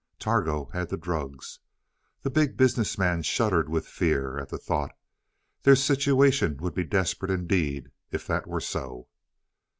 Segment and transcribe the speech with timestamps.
[0.17, 1.59] Targo had the drugs!
[2.23, 4.97] The Big Business Man shuddered with fear at the thought.
[5.61, 9.09] Their situation would be desperate, indeed, if that were so.